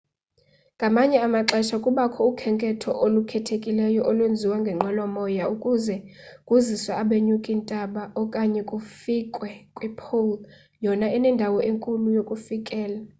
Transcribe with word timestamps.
ngamanye 0.77 1.17
amaxesha 1.27 1.75
kubakho 1.83 2.21
ukhenketho 2.31 2.89
olukhethekileyo 3.05 4.01
olwenziwa 4.09 4.57
ngenqwelo 4.61 5.03
moya 5.15 5.45
ukuze 5.53 5.95
kuziswe 6.47 6.91
abanyuki 7.01 7.51
ntaba 7.61 8.03
okanye 8.21 8.61
kufikwe 8.69 9.49
kwi-pole 9.75 10.37
yona 10.85 11.07
enendawo 11.17 11.59
enkulu 11.69 12.07
yokufikela 12.17 12.99